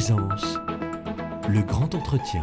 Présence, 0.00 0.56
le 1.50 1.60
grand 1.60 1.94
entretien. 1.94 2.42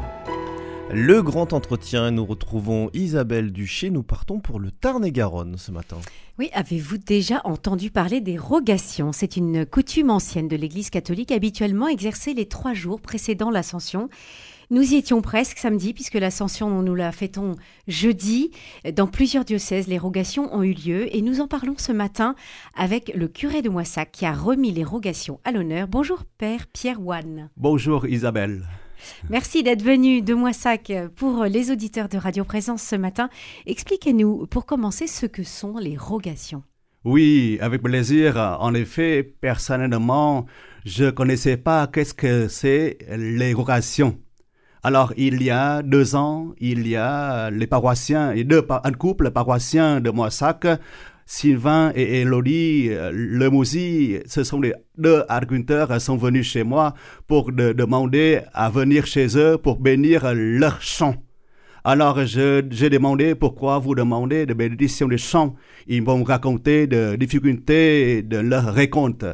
Le 0.92 1.24
grand 1.24 1.54
entretien, 1.54 2.12
nous 2.12 2.24
retrouvons 2.24 2.92
Isabelle 2.94 3.52
Duché. 3.52 3.90
Nous 3.90 4.04
partons 4.04 4.40
pour 4.40 4.60
le 4.60 4.70
Tarn-et-Garonne 4.70 5.58
ce 5.58 5.72
matin. 5.72 5.98
Oui, 6.38 6.52
avez-vous 6.54 7.00
déjà 7.00 7.42
entendu 7.46 7.90
parler 7.90 8.22
des 8.22 8.38
rogations? 8.38 9.12
C'est 9.12 9.38
une 9.38 9.66
coutume 9.66 10.12
ancienne 10.12 10.48
de 10.48 10.56
l'Église 10.56 10.92
catholique, 10.92 11.32
habituellement 11.32 11.88
exercée 11.88 12.36
les 12.36 12.46
trois 12.46 12.76
jours 12.76 13.02
précédant 13.02 13.50
l'Ascension. 13.50 14.08
Nous 14.70 14.94
y 14.94 14.96
étions 14.96 15.22
presque 15.22 15.60
samedi, 15.60 15.94
puisque 15.94 16.16
l'Ascension, 16.16 16.82
nous 16.82 16.94
la 16.94 17.14
fêtons 17.14 17.56
jeudi. 17.88 18.52
Dans 18.94 19.08
plusieurs 19.08 19.46
diocèses, 19.46 19.88
les 19.88 19.98
rogations 19.98 20.54
ont 20.54 20.62
eu 20.62 20.74
lieu 20.74 21.16
et 21.16 21.22
nous 21.22 21.40
en 21.40 21.48
parlons 21.48 21.76
ce 21.78 21.94
matin 21.94 22.36
avec 22.76 23.14
le 23.16 23.30
curé 23.30 23.62
de 23.62 23.70
Moissac 23.70 24.12
qui 24.12 24.26
a 24.26 24.34
remis 24.34 24.74
les 24.74 24.84
rogations 24.84 25.40
à 25.46 25.54
l'honneur. 25.54 25.88
Bonjour 25.88 26.26
Père 26.38 26.68
Pierre 26.68 27.02
Wann. 27.02 27.50
Bonjour 27.56 28.06
Isabelle. 28.08 28.68
Merci 29.30 29.64
d'être 29.64 29.84
venu 29.84 30.22
de 30.22 30.34
Moissac 30.34 30.92
pour 31.16 31.46
les 31.46 31.72
auditeurs 31.72 32.10
de 32.10 32.18
Radio 32.18 32.44
Présence 32.44 32.84
ce 32.84 32.98
matin. 32.98 33.30
Expliquez-nous, 33.68 34.48
pour 34.48 34.66
commencer, 34.66 35.08
ce 35.08 35.28
que 35.28 35.44
sont 35.44 35.78
les 35.78 35.96
rogations. 35.96 36.64
Oui, 37.06 37.58
avec 37.62 37.82
plaisir. 37.82 38.36
En 38.60 38.74
effet, 38.74 39.24
personnellement, 39.24 40.46
je 40.84 41.06
ne 41.06 41.12
connaissais 41.12 41.56
pas 41.56 41.88
qu'est-ce 41.88 42.14
que 42.14 42.50
c'est 42.50 42.98
les 43.16 43.54
rogations. 43.54 44.18
Alors, 44.88 45.12
il 45.18 45.44
y 45.44 45.50
a 45.50 45.84
deux 45.84 46.16
ans, 46.16 46.54
il 46.62 46.88
y 46.88 46.96
a 46.96 47.50
les 47.50 47.68
paroissiens, 47.68 48.32
et 48.32 48.46
deux, 48.46 48.66
un 48.86 48.94
couple 48.94 49.32
paroissien 49.32 50.00
de 50.00 50.10
Moissac, 50.10 50.66
Sylvain 51.26 51.92
et 51.94 52.22
Elodie 52.22 52.88
euh, 52.92 53.12
Lemouzy, 53.14 54.20
ce 54.26 54.46
sont 54.46 54.62
les 54.62 54.74
deux 54.98 55.26
agriculteurs 55.28 56.00
sont 56.00 56.16
venus 56.16 56.48
chez 56.48 56.64
moi 56.64 56.94
pour 57.28 57.52
demander 57.52 58.40
à 58.54 58.70
venir 58.70 59.06
chez 59.06 59.38
eux 59.38 59.58
pour 59.58 59.78
bénir 59.78 60.34
leur 60.34 60.82
champ. 60.82 61.16
Alors, 61.84 62.24
j'ai 62.26 62.90
demandé 62.90 63.36
pourquoi 63.36 63.80
vous 63.80 63.94
demandez 63.94 64.46
de 64.46 64.54
bénédiction 64.54 65.10
des 65.10 65.18
champs. 65.18 65.54
Ils 65.88 66.02
m'ont 66.02 66.24
raconté 66.24 66.88
des 66.88 67.18
difficultés 67.18 68.22
de 68.22 68.38
leur 68.38 68.74
récolte. 68.74 69.26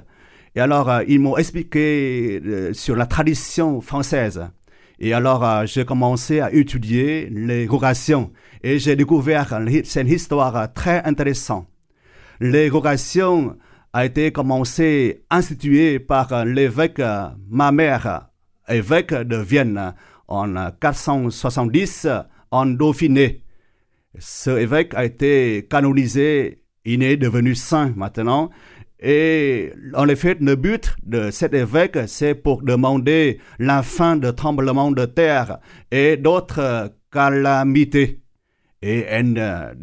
Et 0.56 0.62
alors, 0.62 0.90
euh, 0.90 1.04
ils 1.08 1.20
m'ont 1.20 1.38
expliqué 1.38 2.42
euh, 2.44 2.74
sur 2.74 2.96
la 2.96 3.06
tradition 3.06 3.81
française. 3.81 4.42
Et 5.06 5.12
alors, 5.12 5.44
euh, 5.44 5.66
j'ai 5.66 5.84
commencé 5.84 6.40
à 6.40 6.54
étudier 6.54 7.28
les 7.30 7.68
et 8.64 8.80
j'ai 8.80 8.96
découvert 8.96 9.59
cette 9.84 10.08
histoire 10.08 10.73
très 10.73 11.04
intéressante. 11.04 11.68
Les 12.40 12.72
a 13.92 14.06
été 14.06 14.31
commencé, 14.31 15.26
instituée 15.30 16.00
par 16.00 16.46
l'évêque 16.46 17.02
ma 17.50 17.74
mère, 17.74 18.30
évêque 18.70 19.14
de 19.14 19.36
Vienne, 19.36 19.94
en 20.30 20.72
470 20.72 22.08
en 22.52 22.66
Dauphiné. 22.66 23.44
Ce 24.18 24.52
évêque 24.52 24.94
a 24.94 25.04
été 25.04 25.68
canonisé, 25.70 26.64
il 26.86 27.04
est 27.04 27.18
devenu 27.18 27.56
saint 27.56 27.92
maintenant, 27.98 28.52
et 29.06 29.73
en 29.96 30.08
effet, 30.08 30.38
le 30.40 30.56
but 30.56 30.96
de 31.06 31.30
cet 31.30 31.54
évêque, 31.54 31.98
c'est 32.08 32.36
pour 32.36 32.64
demander 32.64 33.42
la 33.59 33.84
fin 33.84 34.16
de 34.16 34.32
tremblements 34.32 34.92
de 34.92 35.04
terre 35.04 35.59
et 35.92 36.16
d'autres 36.16 36.94
calamités. 37.12 38.22
Et 38.81 39.06
euh, 39.12 39.74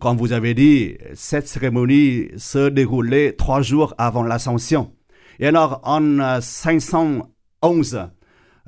comme 0.00 0.16
vous 0.16 0.32
avez 0.32 0.54
dit, 0.54 0.96
cette 1.12 1.46
cérémonie 1.46 2.28
se 2.38 2.70
déroulait 2.70 3.32
trois 3.32 3.60
jours 3.60 3.94
avant 3.98 4.22
l'ascension. 4.22 4.92
Et 5.38 5.46
alors, 5.46 5.82
en 5.84 6.40
511, 6.40 7.94
euh, 7.94 8.06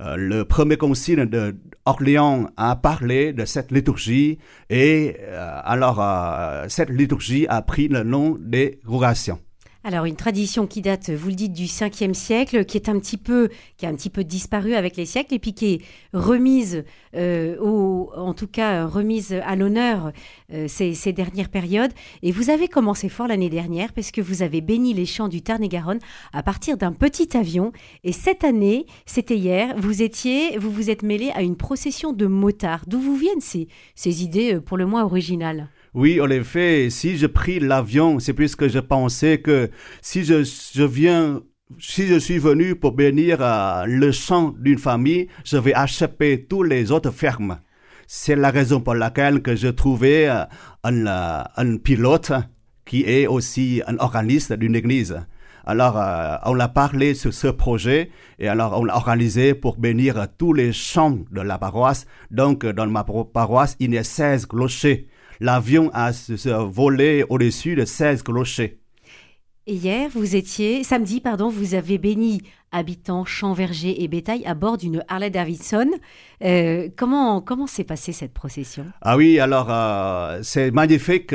euh, 0.01 0.17
le 0.17 0.45
premier 0.45 0.77
concile 0.77 1.25
de 1.25 1.57
Orléans 1.87 2.49
a 2.59 2.77
parlé 2.77 3.33
de 3.33 3.47
cette 3.47 3.73
liturgie 3.73 4.39
et 4.71 5.17
alors 5.65 6.01
cette 6.69 6.91
liturgie 6.91 7.47
a 7.49 7.61
pris 7.61 7.89
le 7.89 8.05
nom 8.05 8.39
des 8.39 8.79
rogations. 8.87 9.41
Alors 9.85 10.05
une 10.05 10.15
tradition 10.15 10.69
qui 10.69 10.81
date, 10.81 11.11
vous 11.11 11.29
le 11.29 11.35
dites, 11.35 11.53
du 11.53 11.65
5e 11.65 12.15
siècle, 12.15 12.65
qui 12.65 12.77
est 12.77 12.89
un 12.89 13.01
petit 13.01 13.17
peu, 13.17 13.49
qui 13.77 13.87
a 13.87 13.89
un 13.89 13.95
petit 13.95 14.11
peu 14.11 14.23
disparu 14.23 14.75
avec 14.75 14.97
les 14.97 15.07
siècles, 15.07 15.35
et 15.35 15.39
puis 15.41 15.55
qui 15.55 15.75
est 15.75 15.81
remise, 16.13 16.85
euh, 17.17 17.59
en 18.17 18.33
tout 18.33 18.47
cas 18.47 18.87
remise 18.87 19.33
à 19.45 19.57
l'honneur 19.57 20.13
euh, 20.53 20.69
ces, 20.69 20.95
ces, 20.95 21.13
dernières 21.13 21.49
périodes. 21.49 21.91
Et 22.23 22.31
vous 22.31 22.51
avez 22.51 22.69
commencé 22.69 23.09
fort 23.09 23.27
l'année 23.27 23.51
dernière, 23.51 23.93
parce 23.93 24.13
que 24.13 24.21
vous 24.21 24.43
avez 24.43 24.61
béni 24.61 24.95
les 24.95 25.07
champs 25.07 25.29
du 25.29 25.43
Tarn-et-Garonne 25.43 26.01
à 26.33 26.45
partir 26.45 26.77
d'un 26.77 26.93
petit 26.93 27.37
avion. 27.37 27.73
Et 28.05 28.13
cette 28.13 28.45
année, 28.45 28.87
c'était 29.05 29.37
hier, 29.37 29.75
vous 29.77 30.01
étiez, 30.01 30.59
vous 30.59 30.71
vous 30.71 30.91
êtes 30.91 31.03
mêlé 31.03 31.33
à 31.35 31.43
une 31.43 31.57
procession 31.57 32.13
de 32.13 32.27
motards. 32.27 32.85
D'où 32.87 33.01
vous 33.01 33.17
viennent 33.17 33.41
ces, 33.41 33.67
ces 33.97 34.23
idées 34.23 34.55
euh, 34.55 34.61
pour 34.61 34.77
le 34.77 34.87
moins 34.87 35.03
originales? 35.03 35.69
Oui, 35.95 36.21
en 36.21 36.31
effet, 36.31 36.89
si 36.91 37.19
je 37.19 37.27
pris 37.27 37.61
l'avion, 37.61 38.19
c'est 38.19 38.33
puisque 38.33 38.69
je 38.69 38.79
pensais 38.79 39.41
que 39.41 39.71
si 40.01 40.25
je, 40.25 40.43
je 40.43 40.83
viens 40.83 41.43
si 41.79 42.07
je 42.07 42.19
suis 42.19 42.39
venu 42.39 42.77
pour 42.77 42.93
bénir 42.93 43.39
euh, 43.41 43.85
le 43.87 44.13
champ 44.13 44.55
d'une 44.59 44.79
famille, 44.79 45.29
je 45.45 45.57
vais 45.57 45.75
acheter 45.75 46.45
tous 46.45 46.63
les 46.63 46.91
autres 46.91 47.11
fermes. 47.11 47.61
C'est 48.07 48.37
la 48.37 48.51
raison 48.51 48.81
pour 48.81 48.95
laquelle 48.95 49.43
que 49.43 49.57
je 49.57 49.69
trouvais 49.69 50.29
euh, 50.29 50.45
un, 50.85 51.07
euh, 51.07 51.43
un, 51.57 51.77
pilote 51.79 52.33
qui 52.85 53.05
est 53.05 53.27
aussi 53.27 53.83
un 53.87 53.97
organiste 53.99 54.53
d'une 54.53 54.77
église. 54.77 55.19
Alors, 55.65 55.95
on 56.47 56.59
a 56.59 56.67
parlé 56.67 57.15
sur 57.15 57.33
ce 57.33 57.47
projet 57.47 58.11
et 58.41 58.49
alors 58.49 58.81
on 58.81 58.85
l'a 58.85 58.97
organisé 58.97 59.55
pour 59.55 59.79
bénir 59.79 60.27
tous 60.37 60.53
les 60.53 60.73
champs 60.73 61.21
de 61.31 61.41
la 61.41 61.57
paroisse. 61.57 62.05
Donc, 62.33 62.67
dans 62.67 62.89
ma 62.89 63.05
paroisse, 63.05 63.77
il 63.79 63.95
y 63.95 63.99
a 63.99 64.03
16 64.03 64.47
clochers 64.47 65.07
l'avion 65.43 65.91
a 65.93 66.13
volé 66.71 67.25
au-dessus 67.29 67.75
de 67.75 67.85
16 67.85 68.23
clochers. 68.23 68.79
Hier, 69.67 70.09
vous 70.13 70.35
étiez, 70.35 70.83
samedi, 70.83 71.21
pardon, 71.21 71.49
vous 71.49 71.75
avez 71.75 71.99
béni 71.99 72.43
habitants, 72.73 73.25
champs, 73.25 73.53
vergers 73.53 74.03
et 74.03 74.09
bétail 74.09 74.45
à 74.45 74.55
bord 74.55 74.77
d'une 74.77 75.05
Harley 75.07 75.31
Davidson. 75.31 75.89
Euh, 76.43 76.89
comment 76.97 77.41
comment 77.41 77.67
s'est 77.69 77.85
passée 77.85 78.13
cette 78.13 78.33
procession? 78.33 78.87
Ah 79.03 79.17
oui, 79.17 79.39
alors 79.39 79.69
euh, 79.71 80.41
c'est 80.43 80.71
magnifique. 80.73 81.35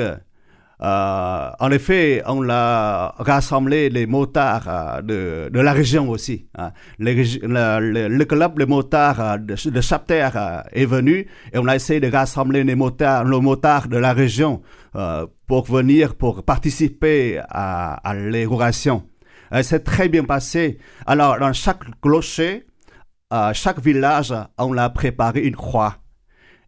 Euh, 0.83 1.49
en 1.59 1.71
effet, 1.71 2.21
on 2.27 2.47
a 2.49 3.15
rassemblé 3.17 3.89
les 3.89 4.05
motards 4.05 4.67
euh, 4.67 5.49
de, 5.49 5.59
la 5.59 5.73
région 5.73 6.09
aussi. 6.09 6.47
Hein. 6.55 6.71
le, 6.99 8.23
club 8.25 8.59
les 8.59 8.67
motards 8.67 9.19
euh, 9.19 9.37
de, 9.37 9.69
de 9.69 9.81
Chapter 9.81 10.29
est 10.71 10.85
venu 10.85 11.27
et 11.51 11.57
on 11.57 11.67
a 11.67 11.75
essayé 11.75 11.99
de 11.99 12.11
rassembler 12.11 12.63
les 12.63 12.75
motards, 12.75 13.25
les 13.25 13.39
motards 13.39 13.87
de 13.87 13.97
la 13.97 14.13
région 14.13 14.61
pour 15.47 15.65
venir, 15.65 16.15
pour 16.15 16.43
participer 16.43 17.39
à, 17.49 17.99
à. 18.03 18.71
C'est 19.61 19.83
très 19.83 20.09
bien 20.09 20.23
passé. 20.23 20.79
Alors, 21.05 21.39
dans 21.39 21.53
chaque 21.53 21.83
clocher, 22.01 22.65
chaque 23.53 23.79
village, 23.79 24.33
on 24.57 24.75
a 24.75 24.89
préparé 24.89 25.41
une 25.41 25.55
croix. 25.55 25.97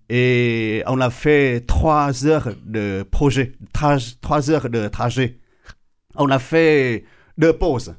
Et 0.09 0.83
on 0.87 0.99
a 1.01 1.11
fait 1.11 1.61
trois 1.67 2.25
heures 2.25 2.55
de 2.65 3.03
projet, 3.03 3.53
trois 3.71 4.49
heures 4.49 4.69
de 4.69 4.87
trajet. 4.87 5.39
On 6.15 6.29
a 6.29 6.39
fait 6.39 7.05
deux 7.37 7.53
pauses. 7.53 7.95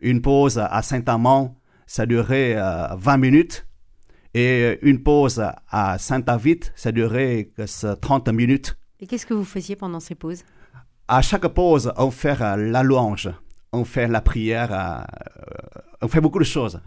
Une 0.00 0.22
pause 0.22 0.58
à 0.58 0.80
Saint-Amand, 0.82 1.56
ça 1.86 2.06
durait 2.06 2.54
20 2.54 3.14
euh, 3.14 3.16
minutes. 3.18 3.66
Et 4.32 4.78
une 4.82 5.02
pause 5.02 5.42
à 5.70 5.98
Saint-David, 5.98 6.66
ça 6.76 6.92
durait 6.92 7.50
30 8.00 8.28
minutes. 8.28 8.76
Et 9.00 9.06
qu'est-ce 9.06 9.26
que 9.26 9.34
vous 9.34 9.44
faisiez 9.44 9.74
pendant 9.74 9.98
ces 9.98 10.14
pauses? 10.14 10.44
À 11.08 11.22
chaque 11.22 11.48
pause, 11.48 11.92
on 11.96 12.12
fait 12.12 12.40
euh, 12.40 12.56
la 12.56 12.84
louange, 12.84 13.28
on 13.72 13.84
fait 13.84 14.08
la 14.08 14.20
prière, 14.20 14.70
euh, 14.72 15.02
on 16.02 16.08
fait 16.08 16.20
beaucoup 16.20 16.38
de 16.38 16.44
choses. 16.44 16.80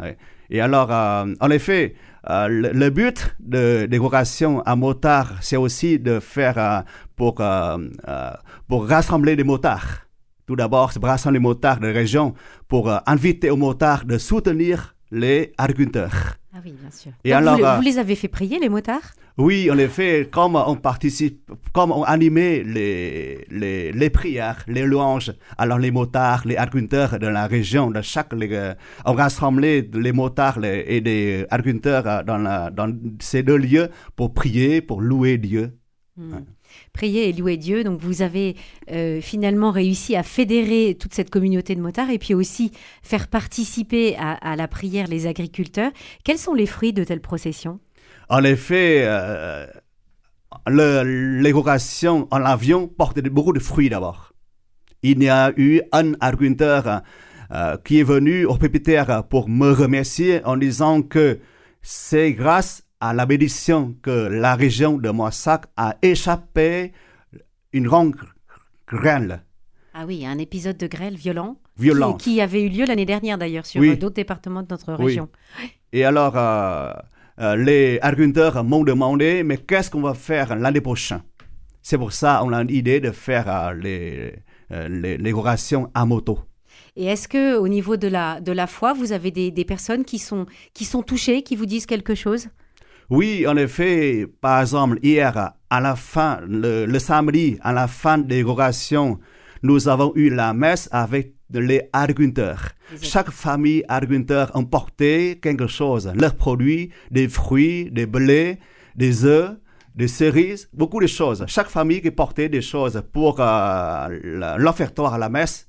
Et 0.49 0.61
alors, 0.61 0.89
en 0.91 1.50
effet, 1.50 1.95
euh, 2.30 2.47
le, 2.47 2.89
but 2.89 3.35
de 3.39 3.85
l'évocation 3.89 4.62
à 4.62 4.75
motard, 4.77 5.33
c'est 5.41 5.57
aussi 5.57 6.00
de 6.00 6.21
faire 6.21 6.57
euh, 6.57 6.80
pour, 7.18 7.41
euh, 7.41 7.77
pour 8.69 8.88
rassembler 8.88 9.35
les 9.35 9.44
motards. 9.44 10.07
Tout 10.45 10.56
d'abord, 10.56 10.94
c'est 10.94 11.03
rassembler 11.03 11.39
les 11.39 11.44
motards 11.44 11.80
de 11.80 11.88
la 11.88 11.94
région 11.94 12.33
pour 12.68 12.91
inviter 13.06 13.50
aux 13.50 13.57
motards 13.57 14.06
de 14.06 14.18
soutenir 14.18 14.95
les 15.12 15.53
agriculteurs. 15.57 16.38
Ah 16.53 16.59
oui, 16.63 16.74
bien 16.79 16.91
sûr. 16.91 17.12
Et 17.24 17.33
alors, 17.33 17.57
vous, 17.57 17.81
les 17.81 17.97
avez 17.97 18.15
fait 18.15 18.27
prier, 18.27 18.59
les 18.59 18.69
motards? 18.69 19.13
Oui, 19.38 19.71
en 19.71 19.77
effet, 19.80 20.30
comme 20.31 20.56
on 20.56 20.75
participe, 20.75 21.51
comme 21.74 21.91
on 21.91 22.03
animait 22.03 22.63
les, 22.63 23.45
les, 23.50 23.91
les 23.91 24.09
prières, 24.12 24.63
les 24.68 24.83
louanges, 24.83 25.33
alors 25.57 25.80
les 25.80 25.89
motards, 25.89 26.44
les 26.45 26.56
agriculteurs 26.56 27.18
de 27.18 27.27
la 27.27 27.47
région, 27.47 27.89
de 27.89 28.01
chaque, 28.01 28.31
les, 28.33 28.74
on 29.06 29.13
rassemblait 29.13 29.89
les 29.91 30.12
motards 30.12 30.63
et 30.63 31.01
les 31.01 31.47
agriculteurs 31.50 32.24
dans, 32.24 32.71
dans 32.71 32.95
ces 33.19 33.41
deux 33.41 33.57
lieux 33.57 33.89
pour 34.15 34.35
prier, 34.35 34.81
pour 34.81 35.01
louer 35.01 35.39
Dieu. 35.39 35.79
Hmm. 36.15 36.41
Prier 36.91 37.29
et 37.29 37.33
louer 37.33 37.57
Dieu. 37.57 37.83
Donc 37.83 38.00
vous 38.00 38.21
avez 38.21 38.56
euh, 38.91 39.19
finalement 39.19 39.71
réussi 39.71 40.15
à 40.15 40.21
fédérer 40.21 40.95
toute 41.00 41.13
cette 41.13 41.31
communauté 41.31 41.75
de 41.75 41.81
motards 41.81 42.12
et 42.12 42.19
puis 42.19 42.36
aussi 42.36 42.71
faire 43.01 43.27
participer 43.27 44.15
à, 44.18 44.56
la 44.56 44.68
prière 44.68 45.07
les 45.07 45.25
agriculteurs. 45.25 45.91
Quels 46.24 46.38
sont 46.38 46.53
les 46.53 46.68
fruits 46.68 46.94
de 46.94 47.03
telle 47.03 47.21
procession 47.21 47.79
En 48.30 48.44
effet, 48.44 49.04
euh, 49.06 49.68
l'évocation 50.68 52.28
en 52.31 52.44
avion 52.44 52.88
porte 52.88 53.20
beaucoup 53.22 53.54
de 53.54 53.60
fruits 53.60 53.90
d'abord. 53.90 54.34
Il 55.02 55.22
y 55.22 55.30
a 55.30 55.52
eu 55.58 55.81
un 55.92 56.14
euh, 56.22 57.78
qui 57.84 58.00
est 58.00 58.04
venu 58.04 58.46
au 58.46 58.56
pépitaire 58.56 59.24
pour 59.25 59.50
me 59.50 59.72
remercier 59.72 60.44
en 60.46 60.58
disant 60.58 61.02
que 61.02 61.40
c'est 61.81 62.31
grâce 62.34 62.84
à 63.00 63.14
la 63.14 63.25
bénédiction 63.25 63.96
que 64.02 64.28
la 64.30 64.56
région 64.56 64.98
de 64.98 65.10
Moissac 65.10 65.66
a 65.75 65.98
échappé 66.02 66.94
une 67.74 67.86
grande 67.86 68.16
grêle. 68.88 69.44
Ah 69.94 70.06
oui, 70.08 70.25
un 70.25 70.38
épisode 70.38 70.78
de 70.78 70.88
grêle 70.88 71.16
violent. 71.16 71.58
Violent. 71.78 72.14
Qui, 72.14 72.40
avait 72.40 72.64
eu 72.64 72.70
lieu 72.70 72.86
l'année 72.86 73.06
dernière 73.06 73.38
d'ailleurs 73.38 73.66
sur 73.66 73.81
d'autres 73.98 74.16
départements 74.16 74.62
de 74.62 74.68
notre 74.70 74.94
région. 74.94 75.28
Et 75.92 76.06
alors, 76.06 76.38
euh, 76.38 76.94
euh, 77.39 77.56
les 77.56 78.00
agriculteurs 78.01 78.63
m'ont 78.63 78.83
demandé, 78.83 79.44
mais 79.44 79.57
qu'est-ce 79.57 79.89
qu'on 79.89 80.01
va 80.01 80.13
faire 80.13 80.56
l'année 80.56 80.81
prochaine? 80.81 81.21
C'est 81.81 81.97
pour 81.97 82.13
ça 82.13 82.39
qu'on 82.41 82.53
a 82.53 82.63
l'idée 82.63 83.00
de 83.00 83.12
faire 83.12 83.74
les, 83.74 84.35
les, 84.69 85.33
orations 85.33 85.89
à 85.94 86.06
moto. 86.06 86.39
Et 86.95 87.06
est-ce 87.06 87.27
que 87.27 87.57
au 87.57 87.68
niveau 87.68 87.97
de 87.97 88.07
la, 88.07 88.39
de 88.39 88.51
la 88.51 88.68
foi, 88.68 88.94
vous 88.94 89.12
avez 89.12 89.31
des, 89.31 89.51
des 89.51 89.65
personnes 89.65 90.06
qui 90.06 90.19
sont, 90.19 90.45
qui 90.74 90.85
sont 90.85 91.01
touchées, 91.01 91.44
qui 91.44 91.56
vous 91.56 91.65
disent 91.65 91.85
quelque 91.85 92.15
chose? 92.15 92.47
Oui, 93.09 93.45
en 93.47 93.57
effet, 93.57 94.25
par 94.41 94.62
exemple, 94.62 94.97
hier, 95.03 95.53
à 95.69 95.81
la 95.81 95.95
fin, 95.95 96.39
le, 96.47 96.97
samedi, 97.00 97.57
à 97.62 97.74
la 97.74 97.88
fin 97.88 98.18
des 98.18 98.44
orations, 98.44 99.19
nous 99.62 99.88
avons 99.88 100.13
eu 100.15 100.29
la 100.29 100.53
messe 100.53 100.88
avec 100.91 101.33
les 101.59 101.89
agriculteurs. 101.94 102.69
Chaque 103.01 103.31
famille 103.31 103.83
agriculteur 103.88 104.51
emportait 104.53 105.39
quelque 105.41 105.67
chose, 105.67 106.11
leurs 106.15 106.35
produits, 106.35 106.91
des 107.11 107.27
fruits, 107.27 107.89
des 107.91 108.05
blés, 108.05 108.59
des 108.95 109.25
œufs, 109.25 109.51
des 109.95 110.07
cerises, 110.07 110.69
beaucoup 110.73 111.00
de 111.00 111.07
choses. 111.07 111.45
Chaque 111.47 111.69
famille 111.69 112.01
qui 112.01 112.11
portait 112.11 112.50
des 112.50 112.61
choses 112.61 113.03
pour 113.11 113.38
euh, 113.39 114.57
l'offertoire 114.57 115.13
à 115.13 115.17
la 115.17 115.29
messe. 115.29 115.67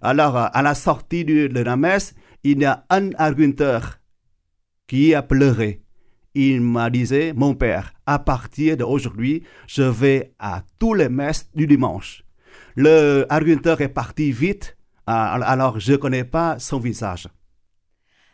Alors, 0.00 0.36
à 0.36 0.62
la 0.62 0.74
sortie 0.74 1.24
de, 1.24 1.60
la 1.60 1.76
messe, 1.76 2.14
il 2.44 2.60
y 2.60 2.64
a 2.64 2.84
un 2.88 3.10
agriculteur 3.18 3.98
qui 4.86 5.14
a 5.14 5.22
pleuré 5.22 5.82
il 6.38 6.60
m'a 6.60 6.88
dit, 6.88 7.32
mon 7.34 7.54
père, 7.54 7.94
à 8.06 8.20
partir 8.20 8.76
d'aujourd'hui, 8.76 9.42
je 9.66 9.82
vais 9.82 10.34
à 10.38 10.62
tous 10.78 10.94
les 10.94 11.08
messes 11.08 11.48
du 11.54 11.66
dimanche. 11.66 12.22
Le 12.76 13.26
argumenteur 13.28 13.80
est 13.80 13.88
parti 13.88 14.30
vite, 14.30 14.76
alors 15.08 15.80
je 15.80 15.92
ne 15.92 15.96
connais 15.96 16.24
pas 16.24 16.58
son 16.58 16.78
visage. 16.78 17.28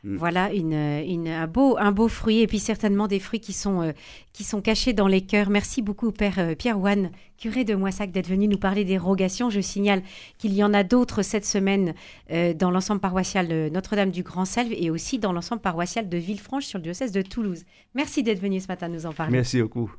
Mm. 0.05 0.17
Voilà 0.17 0.53
une, 0.53 1.29
un, 1.29 1.47
beau, 1.47 1.77
un 1.79 1.91
beau 1.91 2.09
fruit 2.09 2.41
et 2.41 2.47
puis 2.47 2.59
certainement 2.59 3.09
des 3.09 3.19
fruits 3.19 3.41
qui 3.41 3.55
sont, 3.55 3.81
euh, 3.81 3.93
qui 4.35 4.45
sont 4.45 4.61
cachés 4.61 4.93
dans 4.93 5.07
les 5.07 5.23
cœurs. 5.23 5.49
Merci 5.49 5.81
beaucoup, 5.81 6.13
Père 6.13 6.39
euh, 6.39 6.55
Pierre 6.55 6.79
Wann, 6.79 7.11
curé 7.39 7.65
de 7.65 7.75
Moissac, 7.75 8.11
d'être 8.13 8.29
venu 8.29 8.47
nous 8.47 8.59
parler 8.59 8.85
des 8.85 8.99
rogations. 8.99 9.49
Je 9.49 9.61
signale 9.61 10.03
qu'il 10.37 10.53
y 10.53 10.63
en 10.63 10.75
a 10.75 10.85
d'autres 10.85 11.23
cette 11.23 11.47
semaine 11.47 11.95
euh, 12.31 12.53
dans 12.53 12.71
l'ensemble 12.71 13.01
paroissial 13.01 13.49
de 13.49 13.71
Notre-Dame 13.73 14.11
du 14.11 14.23
Grand 14.23 14.45
Selve 14.45 14.75
et 14.77 14.91
aussi 14.91 15.19
dans 15.19 15.33
l'ensemble 15.33 15.63
paroissial 15.63 16.09
de 16.11 16.19
Villefranche 16.19 16.67
sur 16.67 16.79
le 16.79 16.83
diocèse 16.83 17.13
de 17.13 17.23
Toulouse. 17.23 17.65
Merci 17.95 18.23
d'être 18.23 18.41
venu 18.41 18.61
ce 18.61 18.69
matin 18.69 18.89
nous 18.89 19.07
en 19.07 19.13
parler. 19.13 19.33
Merci 19.33 19.63
beaucoup. 19.63 19.91